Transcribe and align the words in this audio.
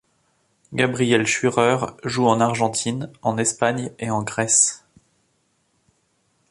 Gabriel 0.73 1.27
Schürrer 1.27 1.95
joue 2.03 2.25
en 2.27 2.41
Argentine, 2.41 3.11
en 3.21 3.37
Espagne 3.37 3.91
et 3.99 4.09
en 4.09 4.23
Grèce. 4.23 4.83